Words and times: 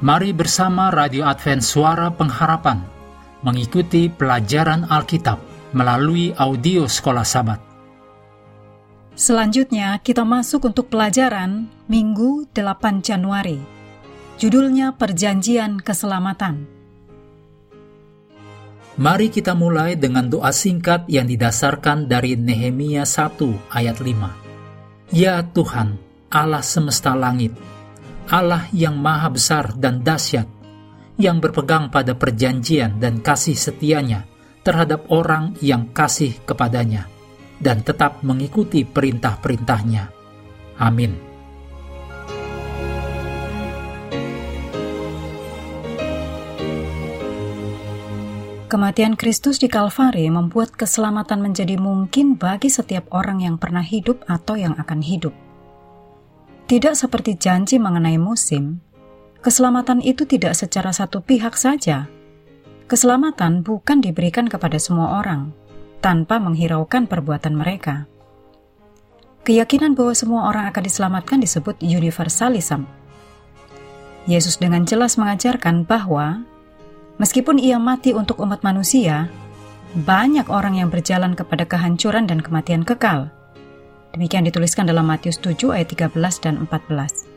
Mari 0.00 0.32
bersama 0.32 0.88
Radio 0.88 1.28
Advent 1.28 1.60
Suara 1.60 2.08
Pengharapan 2.08 2.80
mengikuti 3.44 4.08
pelajaran 4.08 4.88
Alkitab 4.88 5.36
melalui 5.76 6.32
audio 6.40 6.88
Sekolah 6.88 7.20
Sabat. 7.20 7.60
Selanjutnya 9.12 10.00
kita 10.00 10.24
masuk 10.24 10.72
untuk 10.72 10.88
pelajaran 10.88 11.68
Minggu 11.84 12.48
8 12.48 13.04
Januari. 13.04 13.60
Judulnya 14.40 14.96
Perjanjian 14.96 15.76
Keselamatan. 15.84 16.64
Mari 18.96 19.28
kita 19.28 19.52
mulai 19.52 20.00
dengan 20.00 20.32
doa 20.32 20.48
singkat 20.48 21.04
yang 21.12 21.28
didasarkan 21.28 22.08
dari 22.08 22.40
Nehemia 22.40 23.04
1 23.04 23.36
ayat 23.68 24.00
5. 24.00 25.12
Ya 25.12 25.44
Tuhan, 25.44 26.00
Allah 26.32 26.64
semesta 26.64 27.12
langit, 27.12 27.52
Allah 28.30 28.70
yang 28.70 28.94
maha 28.94 29.26
besar 29.26 29.74
dan 29.74 30.06
dahsyat, 30.06 30.46
yang 31.18 31.42
berpegang 31.42 31.90
pada 31.90 32.14
perjanjian 32.14 33.02
dan 33.02 33.18
kasih 33.18 33.58
setianya 33.58 34.22
terhadap 34.62 35.10
orang 35.10 35.58
yang 35.58 35.90
kasih 35.90 36.38
kepadanya, 36.46 37.10
dan 37.58 37.82
tetap 37.82 38.22
mengikuti 38.22 38.86
perintah-perintahnya. 38.86 40.14
Amin. 40.78 41.12
Kematian 48.70 49.18
Kristus 49.18 49.58
di 49.58 49.66
Kalvari 49.66 50.30
membuat 50.30 50.70
keselamatan 50.78 51.42
menjadi 51.42 51.74
mungkin 51.74 52.38
bagi 52.38 52.70
setiap 52.70 53.10
orang 53.10 53.42
yang 53.42 53.58
pernah 53.58 53.82
hidup 53.82 54.22
atau 54.30 54.54
yang 54.54 54.78
akan 54.78 55.02
hidup. 55.02 55.49
Tidak 56.70 56.94
seperti 56.94 57.34
janji 57.34 57.82
mengenai 57.82 58.14
musim, 58.14 58.78
keselamatan 59.42 59.98
itu 60.06 60.22
tidak 60.22 60.54
secara 60.54 60.94
satu 60.94 61.18
pihak 61.18 61.58
saja. 61.58 62.06
Keselamatan 62.86 63.66
bukan 63.66 63.98
diberikan 63.98 64.46
kepada 64.46 64.78
semua 64.78 65.18
orang 65.18 65.50
tanpa 65.98 66.38
menghiraukan 66.38 67.10
perbuatan 67.10 67.58
mereka. 67.58 68.06
Keyakinan 69.42 69.98
bahwa 69.98 70.14
semua 70.14 70.46
orang 70.46 70.70
akan 70.70 70.82
diselamatkan 70.86 71.42
disebut 71.42 71.82
universalism. 71.82 72.86
Yesus 74.30 74.62
dengan 74.62 74.86
jelas 74.86 75.18
mengajarkan 75.18 75.82
bahwa 75.82 76.46
meskipun 77.18 77.58
ia 77.58 77.82
mati 77.82 78.14
untuk 78.14 78.38
umat 78.46 78.62
manusia, 78.62 79.26
banyak 80.06 80.46
orang 80.46 80.78
yang 80.78 80.86
berjalan 80.86 81.34
kepada 81.34 81.66
kehancuran 81.66 82.30
dan 82.30 82.38
kematian 82.38 82.86
kekal 82.86 83.34
Demikian 84.10 84.42
dituliskan 84.42 84.90
dalam 84.90 85.06
Matius 85.06 85.38
7 85.38 85.70
ayat 85.70 85.94
13 85.94 86.18
dan 86.42 86.58
14. 86.66 87.30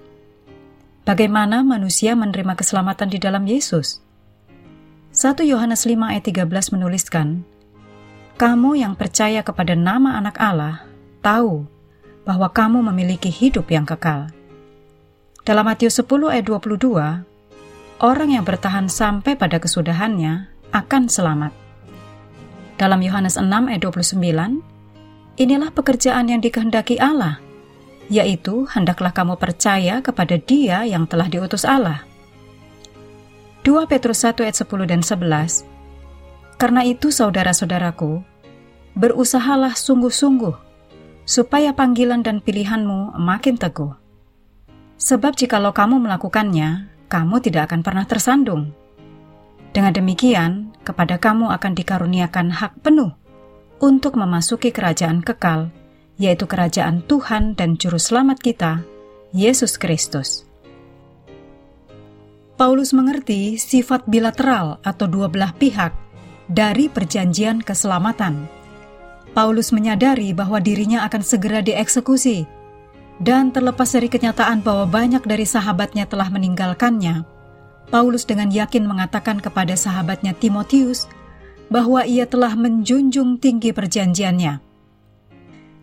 Bagaimana 1.05 1.61
manusia 1.61 2.17
menerima 2.17 2.57
keselamatan 2.57 3.13
di 3.13 3.21
dalam 3.21 3.45
Yesus? 3.45 4.01
1 5.13 5.45
Yohanes 5.45 5.85
5 5.85 5.93
ayat 6.01 6.25
13 6.25 6.73
menuliskan, 6.73 7.45
Kamu 8.41 8.73
yang 8.73 8.97
percaya 8.97 9.45
kepada 9.45 9.77
nama 9.77 10.17
anak 10.17 10.41
Allah, 10.41 10.89
tahu 11.21 11.69
bahwa 12.25 12.49
kamu 12.49 12.81
memiliki 12.89 13.29
hidup 13.29 13.69
yang 13.69 13.85
kekal. 13.85 14.33
Dalam 15.45 15.69
Matius 15.69 16.01
10 16.01 16.09
ayat 16.33 16.49
22, 16.49 18.01
orang 18.01 18.29
yang 18.33 18.41
bertahan 18.41 18.89
sampai 18.89 19.37
pada 19.37 19.61
kesudahannya 19.61 20.49
akan 20.73 21.05
selamat. 21.05 21.53
Dalam 22.81 22.97
Yohanes 23.05 23.37
6 23.37 23.45
ayat 23.45 23.81
29, 23.85 24.72
Inilah 25.33 25.73
pekerjaan 25.73 26.29
yang 26.29 26.45
dikehendaki 26.45 27.01
Allah, 27.01 27.41
yaitu 28.05 28.69
hendaklah 28.69 29.09
kamu 29.09 29.33
percaya 29.41 29.97
kepada 30.05 30.37
Dia 30.37 30.85
yang 30.85 31.09
telah 31.09 31.25
diutus 31.25 31.65
Allah. 31.65 32.05
2 33.65 33.89
Petrus 33.89 34.21
1 34.21 34.45
ayat 34.45 34.61
10 34.61 34.85
dan 34.85 35.01
11 35.01 35.65
Karena 36.61 36.85
itu 36.85 37.09
saudara-saudaraku, 37.09 38.21
berusahalah 38.93 39.73
sungguh-sungguh, 39.73 40.53
supaya 41.25 41.73
panggilan 41.73 42.21
dan 42.21 42.37
pilihanmu 42.37 43.17
makin 43.17 43.57
teguh. 43.57 43.89
Sebab 45.01 45.33
jikalau 45.33 45.73
kamu 45.73 45.97
melakukannya, 45.97 46.93
kamu 47.09 47.41
tidak 47.41 47.73
akan 47.73 47.81
pernah 47.81 48.05
tersandung. 48.05 48.69
Dengan 49.73 49.97
demikian, 49.97 50.77
kepada 50.85 51.17
kamu 51.17 51.49
akan 51.49 51.73
dikaruniakan 51.73 52.53
hak 52.53 52.85
penuh 52.85 53.22
untuk 53.83 54.15
memasuki 54.15 54.71
kerajaan 54.71 55.19
kekal, 55.19 55.67
yaitu 56.15 56.47
kerajaan 56.47 57.03
Tuhan 57.03 57.59
dan 57.59 57.75
Juru 57.75 57.99
Selamat 57.99 58.39
kita, 58.39 58.79
Yesus 59.35 59.75
Kristus. 59.75 60.47
Paulus 62.55 62.95
mengerti 62.95 63.59
sifat 63.59 64.07
bilateral 64.07 64.79
atau 64.87 65.03
dua 65.03 65.27
belah 65.27 65.51
pihak 65.51 65.91
dari 66.47 66.87
perjanjian 66.87 67.59
keselamatan. 67.59 68.47
Paulus 69.35 69.75
menyadari 69.75 70.31
bahwa 70.31 70.63
dirinya 70.63 71.03
akan 71.03 71.19
segera 71.19 71.59
dieksekusi, 71.59 72.47
dan 73.19 73.51
terlepas 73.51 73.91
dari 73.91 74.07
kenyataan 74.07 74.63
bahwa 74.63 74.87
banyak 74.87 75.27
dari 75.27 75.43
sahabatnya 75.43 76.07
telah 76.07 76.31
meninggalkannya, 76.31 77.27
Paulus 77.91 78.23
dengan 78.23 78.47
yakin 78.47 78.87
mengatakan 78.87 79.43
kepada 79.43 79.75
sahabatnya 79.75 80.31
Timotius 80.39 81.11
bahwa 81.73 82.05
ia 82.05 82.29
telah 82.29 82.53
menjunjung 82.53 83.41
tinggi 83.41 83.73
perjanjiannya. 83.73 84.61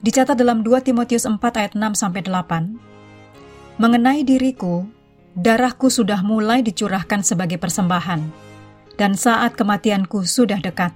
Dicatat 0.07 0.39
dalam 0.39 0.63
2 0.63 0.87
Timotius 0.87 1.27
4 1.27 1.43
ayat 1.43 1.75
6 1.75 1.99
sampai 1.99 2.23
8. 2.23 3.83
Mengenai 3.83 4.23
diriku, 4.23 4.87
darahku 5.35 5.91
sudah 5.91 6.23
mulai 6.23 6.63
dicurahkan 6.63 7.27
sebagai 7.27 7.59
persembahan, 7.59 8.23
dan 8.95 9.19
saat 9.19 9.59
kematianku 9.59 10.23
sudah 10.23 10.63
dekat. 10.63 10.95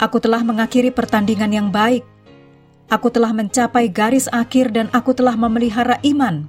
Aku 0.00 0.24
telah 0.24 0.40
mengakhiri 0.40 0.88
pertandingan 0.88 1.52
yang 1.52 1.68
baik. 1.68 2.00
Aku 2.88 3.12
telah 3.12 3.36
mencapai 3.36 3.92
garis 3.92 4.24
akhir 4.32 4.72
dan 4.72 4.88
aku 4.96 5.12
telah 5.12 5.36
memelihara 5.36 6.00
iman. 6.00 6.48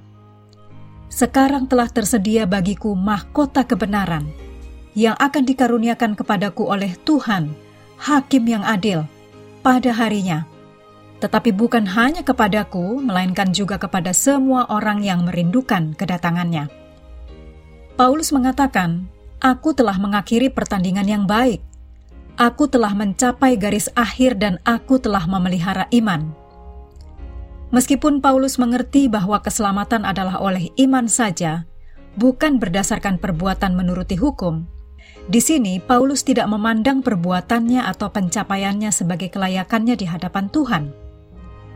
Sekarang 1.12 1.68
telah 1.68 1.92
tersedia 1.92 2.48
bagiku 2.48 2.96
mahkota 2.96 3.68
kebenaran 3.68 4.47
yang 4.96 5.16
akan 5.18 5.44
dikaruniakan 5.44 6.16
kepadaku 6.16 6.68
oleh 6.68 6.94
Tuhan, 7.04 7.52
Hakim 7.98 8.44
yang 8.46 8.62
adil, 8.62 9.04
pada 9.60 9.90
harinya. 9.90 10.46
Tetapi 11.18 11.50
bukan 11.50 11.82
hanya 11.98 12.22
kepadaku, 12.22 13.02
melainkan 13.02 13.50
juga 13.50 13.74
kepada 13.74 14.14
semua 14.14 14.70
orang 14.70 15.02
yang 15.02 15.26
merindukan 15.26 15.98
kedatangannya. 15.98 16.70
Paulus 17.98 18.30
mengatakan, 18.30 19.10
Aku 19.42 19.74
telah 19.74 19.98
mengakhiri 19.98 20.50
pertandingan 20.50 21.06
yang 21.06 21.24
baik. 21.26 21.62
Aku 22.38 22.70
telah 22.70 22.94
mencapai 22.94 23.58
garis 23.58 23.90
akhir 23.98 24.38
dan 24.38 24.62
aku 24.62 25.02
telah 25.02 25.26
memelihara 25.26 25.90
iman. 25.90 26.30
Meskipun 27.74 28.22
Paulus 28.22 28.54
mengerti 28.56 29.10
bahwa 29.10 29.42
keselamatan 29.42 30.06
adalah 30.06 30.38
oleh 30.38 30.70
iman 30.78 31.10
saja, 31.10 31.66
bukan 32.14 32.62
berdasarkan 32.62 33.18
perbuatan 33.18 33.74
menuruti 33.74 34.14
hukum, 34.14 34.66
di 35.28 35.44
sini, 35.44 35.76
Paulus 35.76 36.24
tidak 36.24 36.48
memandang 36.48 37.04
perbuatannya 37.04 37.84
atau 37.84 38.08
pencapaiannya 38.08 38.88
sebagai 38.88 39.28
kelayakannya 39.28 39.92
di 39.92 40.08
hadapan 40.08 40.48
Tuhan. 40.48 40.84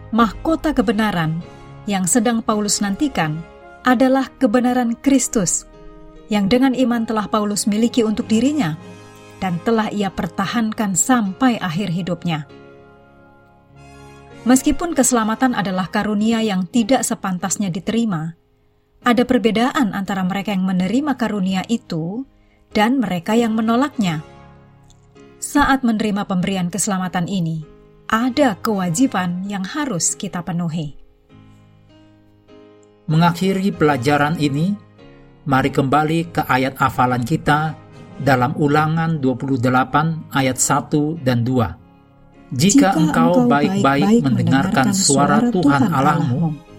Mahkota 0.08 0.72
kebenaran 0.72 1.44
yang 1.84 2.08
sedang 2.08 2.40
Paulus 2.40 2.80
nantikan 2.80 3.44
adalah 3.84 4.32
kebenaran 4.40 4.96
Kristus, 4.96 5.68
yang 6.32 6.48
dengan 6.48 6.72
iman 6.72 7.04
telah 7.04 7.28
Paulus 7.28 7.68
miliki 7.68 8.00
untuk 8.00 8.24
dirinya 8.24 8.80
dan 9.36 9.60
telah 9.60 9.92
ia 9.92 10.08
pertahankan 10.08 10.96
sampai 10.96 11.60
akhir 11.60 11.92
hidupnya. 11.92 12.48
Meskipun 14.48 14.96
keselamatan 14.96 15.52
adalah 15.52 15.92
karunia 15.92 16.40
yang 16.40 16.64
tidak 16.64 17.04
sepantasnya 17.04 17.68
diterima, 17.68 18.32
ada 19.04 19.28
perbedaan 19.28 19.92
antara 19.92 20.24
mereka 20.24 20.56
yang 20.56 20.64
menerima 20.64 21.20
karunia 21.20 21.68
itu 21.68 22.24
dan 22.72 23.00
mereka 23.00 23.36
yang 23.36 23.52
menolaknya. 23.52 24.24
Saat 25.38 25.84
menerima 25.84 26.24
pemberian 26.24 26.72
keselamatan 26.72 27.28
ini, 27.28 27.64
ada 28.08 28.56
kewajiban 28.60 29.44
yang 29.48 29.64
harus 29.64 30.16
kita 30.16 30.40
penuhi. 30.44 30.96
Mengakhiri 33.08 33.72
pelajaran 33.76 34.40
ini, 34.40 34.72
mari 35.44 35.68
kembali 35.68 36.32
ke 36.32 36.42
ayat 36.48 36.78
hafalan 36.80 37.24
kita 37.26 37.76
dalam 38.16 38.56
ulangan 38.56 39.20
28 39.20 40.32
ayat 40.32 40.56
1 40.56 41.26
dan 41.26 41.44
2. 41.44 42.52
Jika, 42.52 42.92
engkau 42.94 43.48
baik-baik 43.48 44.22
mendengarkan 44.22 44.92
suara 44.92 45.48
Tuhan 45.48 45.88
Allahmu 45.88 46.71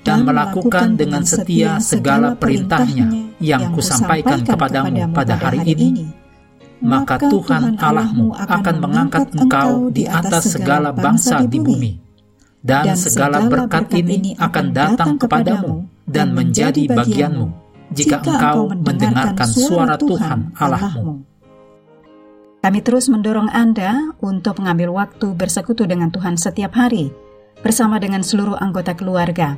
dan 0.00 0.24
melakukan 0.24 0.96
dengan 0.96 1.22
setia 1.24 1.76
segala 1.80 2.32
perintahnya, 2.32 3.36
yang 3.40 3.72
kusampaikan 3.72 4.44
kepadamu 4.44 5.12
pada 5.12 5.36
hari 5.36 5.60
ini, 5.76 6.08
maka 6.80 7.20
Tuhan 7.20 7.76
Allahmu 7.76 8.32
akan 8.32 8.74
mengangkat 8.80 9.32
engkau 9.36 9.92
di 9.92 10.08
atas 10.08 10.56
segala 10.56 10.92
bangsa 10.92 11.44
di 11.44 11.60
bumi, 11.60 11.92
dan 12.64 12.96
segala 12.96 13.44
berkat 13.44 13.92
ini 13.96 14.36
akan 14.36 14.66
datang 14.72 15.20
kepadamu 15.20 15.84
dan 16.08 16.32
menjadi 16.32 16.88
bagianmu, 16.88 17.48
jika, 17.92 18.24
engkau 18.24 18.72
mendengarkan 18.72 19.48
suara 19.48 20.00
Tuhan 20.00 20.56
Allahmu. 20.56 21.28
Kami 22.60 22.80
terus 22.84 23.08
mendorong 23.08 23.48
Anda 23.48 24.12
untuk 24.20 24.60
mengambil 24.60 24.92
waktu 24.92 25.32
bersekutu 25.32 25.88
dengan 25.88 26.12
Tuhan 26.12 26.36
setiap 26.36 26.76
hari, 26.76 27.08
bersama 27.64 27.96
dengan 27.96 28.20
seluruh 28.20 28.60
anggota 28.60 28.92
keluarga, 28.92 29.56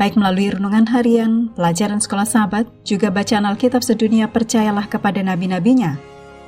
baik 0.00 0.18
melalui 0.18 0.50
renungan 0.50 0.88
harian, 0.90 1.52
pelajaran 1.52 2.00
sekolah 2.02 2.26
sahabat, 2.26 2.66
juga 2.82 3.12
bacaan 3.12 3.46
Alkitab 3.46 3.84
sedunia 3.84 4.26
percayalah 4.32 4.88
kepada 4.88 5.22
nabi-nabinya, 5.22 6.00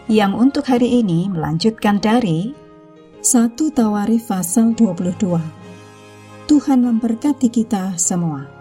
yang 0.08 0.34
untuk 0.34 0.66
hari 0.66 1.02
ini 1.02 1.31
melanjutkan 1.31 1.98
dari 2.02 2.56
1 3.22 3.58
Tawarif 3.75 4.31
pasal 4.31 4.72
22. 4.78 5.43
Tuhan 6.46 6.78
memberkati 6.87 7.50
kita 7.50 7.98
semua. 7.98 8.56